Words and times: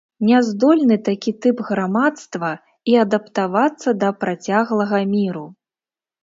Няздольны 0.27 0.95
такі 1.09 1.33
тып 1.45 1.57
грамадства 1.67 2.49
і 2.93 2.97
адаптавацца 3.03 3.89
да 4.05 4.09
працяглага 4.25 5.05
міру. 5.13 5.45